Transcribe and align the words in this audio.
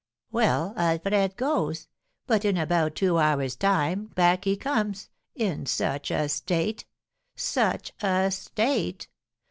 Well, 0.31 0.73
Alfred 0.77 1.37
goes; 1.37 1.87
but 2.25 2.43
in 2.43 2.57
about 2.57 2.95
two 2.95 3.19
hours' 3.19 3.55
time 3.55 4.05
back 4.15 4.45
he 4.45 4.57
comes 4.57 5.11
in 5.35 5.67
such 5.67 6.09
a 6.09 6.27
state! 6.27 6.85
such 7.35 7.93
a 8.01 8.31
state! 8.31 9.07